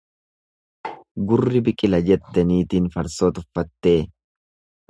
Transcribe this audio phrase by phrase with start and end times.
[1.31, 3.97] Gurri biqila jette nitiin farsoo tuffattee.